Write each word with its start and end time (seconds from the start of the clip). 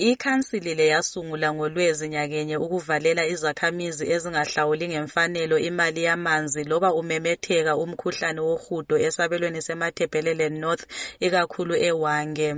Ikhansili 0.00 0.74
le 0.78 0.86
yasungula 0.94 1.48
ngolwezi 1.54 2.04
nyakenye 2.14 2.56
ukuvalela 2.64 3.22
izakhamizi 3.34 4.04
ezingahlawuli 4.14 4.84
ngemfanelo 4.92 5.56
imali 5.68 6.00
yamanzi 6.08 6.60
loba 6.70 6.90
umemetheka 7.00 7.72
umkhuhlane 7.82 8.40
wohudo 8.48 8.94
esabelweni 9.06 9.60
seMatabeleland 9.66 10.56
North 10.62 10.84
ikakhulu 11.26 11.74
eWange. 11.88 12.50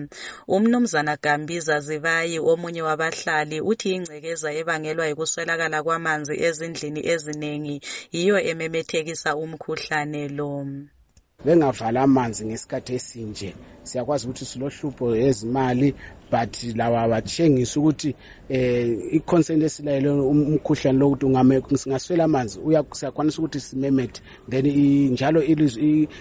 Umnumzana 0.55 1.15
Gambiza 1.25 1.77
Zibayi 1.87 2.37
omunye 2.51 2.83
wabahlali 2.89 3.57
uthi 3.71 3.89
ingcekeza 3.97 4.49
ebangelwa 4.61 5.05
yikuswelakala 5.09 5.79
kwamanzi 5.87 6.35
ezindlini 6.47 7.01
ezinengi 7.13 7.77
yiyo 8.15 8.37
ememethekisa 8.51 9.31
umkhuhlane 9.43 10.23
lo. 10.39 10.53
Bengavala 11.45 12.03
amanzi 12.03 12.47
ngesikhathi 12.47 12.95
esinje. 12.95 13.55
Siyakwazi 13.83 14.25
ukuthi 14.27 14.45
silohlupho 14.45 15.17
ezimali 15.17 15.95
but 16.31 16.55
lawa 16.77 17.09
batshengisa 17.09 17.81
ukuthi 17.81 18.15
eh 18.49 19.17
i-consent 19.17 19.63
esilayelo 19.63 20.29
umkhuhlane 20.29 20.99
lokuthi 20.99 21.79
singaswela 21.79 22.25
amanzi 22.25 22.61
siyakwanisa 22.93 23.39
ukuthi 23.39 23.61
simemethe 23.61 24.21
then 24.49 24.67
njalo 25.13 25.43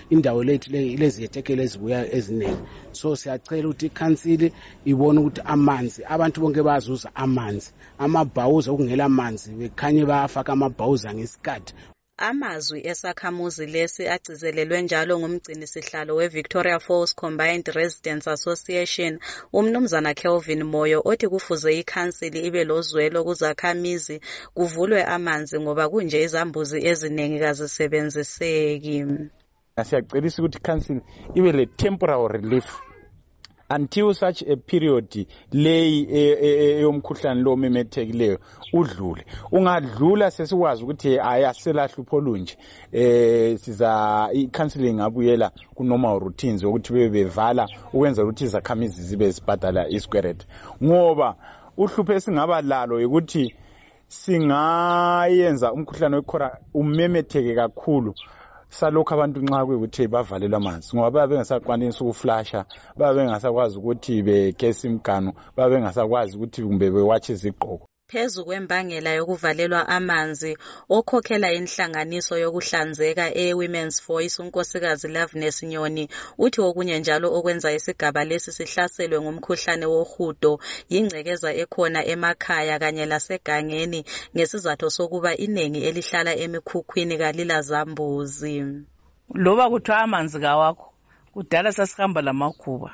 indawo 0.09 0.43
lethu 0.43 0.71
ileziyethekelo 0.71 1.63
ezibuya 1.63 1.99
eziningi 2.17 2.63
so 2.91 3.15
siyacela 3.15 3.67
ukuthi 3.67 3.85
ikhansili 3.85 4.51
ibone 4.85 5.19
ukuthi 5.19 5.41
amanzi 5.45 6.01
abantu 6.05 6.41
bonke 6.41 6.61
bazuza 6.63 7.09
amanzi. 7.15 7.69
Amabhawuza 7.97 8.71
okungela 8.71 9.09
manzi 9.09 9.51
bekhanye 9.59 10.05
bayafaka 10.05 10.53
amabhawuza 10.53 11.13
ngesikhathi 11.13 11.73
Amazwi 12.21 12.79
esakhamuzi 12.91 13.65
lesi 13.65 14.03
agcizelelwe 14.15 14.81
njalo 14.81 15.13
ngumgcini 15.19 15.67
sihlalo 15.67 16.11
weVictoria 16.19 16.79
Falls 16.79 17.15
Combined 17.15 17.67
Residents 17.67 18.27
Association 18.27 19.19
umnumzana 19.53 20.13
Kelvin 20.13 20.63
Moyo 20.63 21.01
othi 21.05 21.27
kufuze 21.27 21.79
ikhansili 21.79 22.39
ibe 22.47 22.63
lozwelo 22.63 23.23
kuzakhamizi 23.23 24.21
kuvulwe 24.53 25.03
amanzi 25.03 25.59
ngoba 25.59 25.89
kunje 25.89 26.23
izambuzi 26.23 26.77
eziningi 26.89 27.39
kazisebenziseki. 27.39 28.97
Siyacebisa 29.87 30.41
ukuthi 30.41 30.57
ikhansili 30.57 31.01
ibe 31.37 31.51
le 31.51 31.65
temporary 31.65 32.27
relief 32.33 32.67
until 33.69 34.13
such 34.13 34.41
a 34.41 34.55
period 34.57 35.27
leyi 35.51 36.07
eyomkhuhlane 36.11 37.41
lo 37.41 37.53
omemethekileyo 37.53 38.39
udlule. 38.73 39.25
Ungadlula 39.51 40.31
sesikwazi 40.31 40.83
ukuthi 40.83 41.17
hayi 41.17 41.45
asisela 41.45 41.87
hlupho 41.87 42.17
olunje 42.17 42.57
eh 42.91 43.57
siza 43.59 44.29
i-counseling 44.33 44.93
ngabuyela 44.93 45.51
ku-normal 45.75 46.19
routines 46.19 46.63
ukuthi 46.63 46.93
bebe 46.93 47.23
bevala 47.23 47.67
ukwenzela 47.93 48.27
ukuthi 48.27 48.43
izakhamizi 48.43 49.01
zibe 49.01 49.31
zibhadala 49.31 49.89
isikwerede 49.89 50.45
ngoba 50.83 51.35
uhlupho 51.77 52.13
esingaba 52.13 52.61
lalo 52.61 53.07
ukuthi 53.07 53.53
singayenza 54.07 55.73
umkhuhlane 55.73 56.15
wekhora 56.15 56.57
umemetheke 56.73 57.55
kakhulu. 57.55 58.13
Salokhu 58.69 59.13
abantu 59.13 59.37
nxa 59.41 59.65
kuyikuthi 59.65 60.03
bavalelwe 60.13 60.57
amanzi 60.57 60.89
ngoba 60.93 61.11
bayabe 61.11 61.31
bengasakwanisi 61.33 61.99
ukuflasha 62.03 62.59
bayabe 62.97 63.17
bengasakwazi 63.19 63.73
ukuthi 63.77 64.13
begesa 64.27 64.87
imiganu 64.87 65.29
bayabe 65.55 65.75
bengasakwazi 65.75 66.31
ukuthi 66.37 66.59
kumbe 66.63 66.85
bewatshe 66.95 67.33
izigqoko 67.33 67.85
phezu 68.09 68.45
kwembangela 68.45 69.09
yokuvalelwa 69.19 69.81
amanzi 69.97 70.51
okhokhela 70.97 71.49
inhlanganiso 71.57 72.33
yokuhlanzeka 72.43 73.25
e-women's 73.43 73.97
voice 74.07 74.35
unkosikazi 74.41 75.07
loveness 75.15 75.57
nyoni 75.63 76.03
uthi 76.43 76.59
okunye 76.67 76.99
njalo 76.99 77.27
okwenza 77.37 77.69
isigaba 77.77 78.21
lesi 78.29 78.51
sihlaselwe 78.57 79.17
ngumkhuhlane 79.21 79.85
wohudo 79.93 80.53
yingcekeza 80.91 81.49
ekhona 81.61 82.01
emakhaya 82.13 82.75
kanye 82.81 83.05
lasegangeni 83.11 83.99
ngesizathu 84.33 84.87
sokuba 84.95 85.31
iningi 85.45 85.79
elihlala 85.87 86.31
emikhukhwini 86.43 87.15
kalilazambuzi 87.21 88.55
loba 89.43 89.69
kuthiwa 89.71 89.99
amanzi 90.05 90.39
kawakho 90.39 90.87
kudala 91.33 91.69
sasihamba 91.71 92.21
lamakhuba 92.21 92.89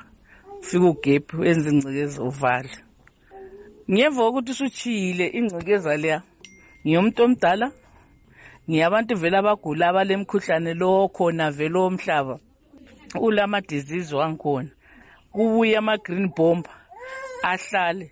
ufike 0.60 0.86
ugebhe 0.92 1.36
wenze 1.40 1.68
ingcekeza 1.70 2.22
uvale. 2.30 2.85
Ngiyeva 3.90 4.28
ukuthi 4.28 4.50
usutshiyile 4.52 5.26
ingcekeza 5.38 5.92
leya 6.02 6.18
ngiyomuntu 6.82 7.20
omdala. 7.26 7.68
Ngiyabantu 8.68 9.12
vele 9.20 9.36
abagula 9.38 9.84
abalemkhuhlane 9.88 10.72
lo 10.80 11.08
khona 11.16 11.50
vele 11.56 11.78
omhlaba. 11.88 12.34
Ulama-disease 13.26 14.12
wangikhona. 14.18 14.70
Kubuye 15.32 15.76
ama-green 15.78 16.26
bomber 16.36 16.74
ahlale. 17.42 18.06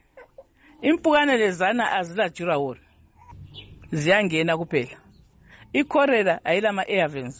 Impukane 0.83 1.37
lezana 1.37 1.84
azilajurahol 1.99 2.79
ziyangena 3.93 4.57
kuphela. 4.61 4.97
Ikhorela 5.73 6.34
ayilama-airvens 6.45 7.37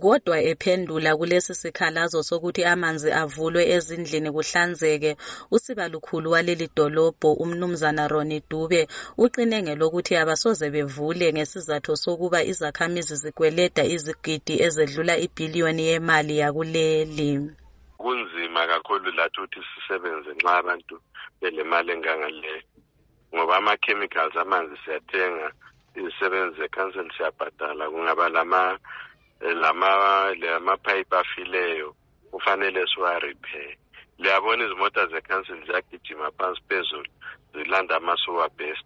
kodwa 0.00 0.36
ephendula 0.50 1.16
kulesi 1.18 1.54
sikhalazo 1.54 2.22
sokuthi 2.28 2.62
amanzi 2.72 3.10
avulwe 3.22 3.62
ezindlini 3.74 4.30
kuhlanzeke 4.36 5.10
usibalukhulu 5.54 6.30
waleli 6.34 6.66
dolobho 6.76 7.32
umnumzana 7.42 8.08
Ronnie 8.12 8.42
Dube 8.50 8.88
uqine 9.24 9.62
ngelokuthi 9.62 10.12
abasoze 10.22 10.66
bevule 10.74 11.32
ngesizathu 11.32 11.92
sokuba 11.96 12.38
izakhamizi 12.50 13.14
zikweleda 13.22 13.82
izigidi 13.94 14.54
ezedlula 14.66 15.14
ibhiliyoni 15.24 15.82
yemali 15.90 16.34
yakuleli. 16.42 17.30
Kunzima 18.00 18.62
kakhulu 18.66 19.08
lathi 19.18 19.40
ukuthi 19.40 19.60
sisebenze 19.70 20.30
nxa 20.36 20.52
abantu 20.60 20.94
belemali 21.40 21.90
engangaleyo 21.92 22.62
ngoba 23.34 23.56
ama-chemicals 23.56 24.36
amanzi 24.36 24.76
siyathenga 24.84 25.48
izisebenzi 25.98 26.56
zekhanseli 26.60 27.10
siyabhadala 27.16 27.90
kungaba 27.90 28.28
lama 28.28 28.78
lama 29.40 30.34
lamapipe 30.34 31.16
afileyo 31.16 31.96
kufanele 32.30 32.86
siwa-repair. 32.86 33.76
Liyabona 34.18 34.64
izimota 34.64 35.06
zekhansili 35.06 35.66
ziyagijima 35.66 36.30
phansi 36.38 36.62
phezulu 36.68 37.10
zilanda 37.54 37.96
ama-sewer 37.96 38.50
best. 38.56 38.84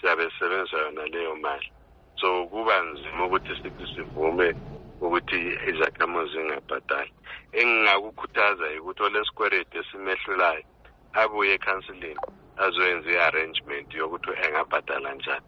Siyabe 0.00 0.30
sisebenzisa 0.30 0.78
yona 0.78 1.06
leyo 1.06 1.36
mali. 1.36 1.72
So 2.20 2.46
kuba 2.46 2.80
nzima 2.82 3.26
ukuthi 3.26 3.56
sithi 3.62 3.86
sivume 3.94 4.54
ukuthi 5.00 5.36
izakhamuzi 5.70 6.32
zingabhadali. 6.32 7.12
Engingakukhuthaza 7.52 8.66
ukuthi 8.80 9.02
olesikweleti 9.02 9.78
esimehlulayo 9.78 10.64
abuye 11.12 11.54
ekhansilini 11.54 12.20
azoyenza 12.64 13.10
i-arrangement 13.10 13.94
yokuthi 13.94 14.30
engabhadala 14.44 15.14
njani. 15.14 15.46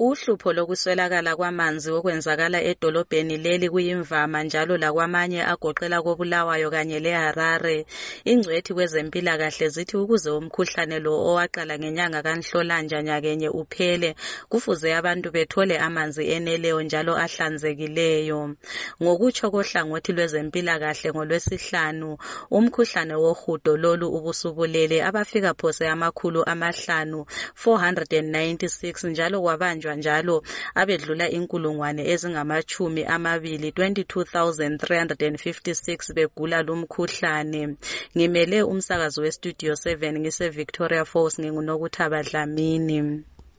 Uhlupho 0.00 0.52
lokuswelakala 0.56 1.36
kwamanzi 1.36 1.90
okwenzakala 1.92 2.58
edolobheni 2.70 3.36
leli 3.44 3.68
kuyimvama 3.68 4.38
njalo 4.44 4.74
lakwamanye 4.82 5.40
agoqela 5.52 6.00
kobulawayo 6.04 6.68
kanye 6.74 6.98
leharare. 7.04 7.84
Ingcwethi 8.24 8.72
kwezempilakahle 8.74 9.68
zithi 9.74 9.96
ukuze 10.00 10.30
umkhuhlane 10.38 10.98
lo 11.04 11.12
owaqala 11.28 11.74
ngenyanga 11.78 12.20
kanhlolanja 12.26 12.98
nyakenye 13.02 13.48
uphele 13.60 14.16
kufuze 14.48 14.88
abantu 14.96 15.28
bethole 15.34 15.76
amanzi 15.86 16.22
eneleyo 16.34 16.80
njalo 16.82 17.12
ahlanzekileyo. 17.24 18.56
Ngokutsho 19.02 19.50
kohlangothi 19.52 20.12
lwezempilakahle 20.16 21.08
ngolwesihlanu 21.12 22.16
umkhuhlane 22.56 23.14
wohudo 23.22 23.76
lolu 23.76 24.06
ubusubulele 24.16 25.04
abafika 25.08 25.52
phose 25.60 25.84
amakhulu 25.88 26.40
amahlanu 26.52 27.26
496 27.64 29.10
njalo 29.10 29.36
kwabanjwa 29.44 29.89
njalo 29.96 30.42
abedlula 30.74 31.30
inkulungwane 31.30 32.10
ezingamachumi 32.12 33.04
amabili 33.04 33.70
22,356 33.70 36.14
begula 36.14 36.62
lumkhuhlane 36.62 37.76
ngimele 38.16 38.62
umsakazo 38.62 39.22
westudio 39.22 39.72
7 39.72 40.18
ngise 40.20 40.48
Victoria 40.48 41.04
Falls 41.04 41.40
ngingunokuthaba 41.40 42.22
Dlamini. 42.22 43.24